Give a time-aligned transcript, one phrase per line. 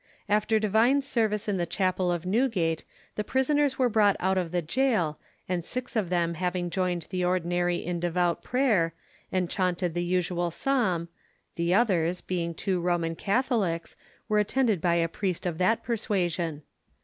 [0.27, 4.63] After divine service in the chapel of Newgate, the prisoners were brought out of the
[4.63, 8.95] gaol, and six of them having joined the ordinary in devout prayer,
[9.31, 11.07] and chaunted the usual psalm
[11.53, 13.95] (the others, being two Roman Catholicks,
[14.27, 16.63] were attended by a priest of that persuasion).